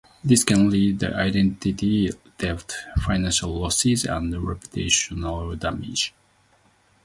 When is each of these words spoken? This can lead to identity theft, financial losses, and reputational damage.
This 0.23 0.43
can 0.43 0.71
lead 0.71 1.01
to 1.01 1.13
identity 1.15 2.09
theft, 2.39 2.73
financial 3.05 3.53
losses, 3.61 4.03
and 4.03 4.33
reputational 4.33 5.59
damage. 5.59 6.11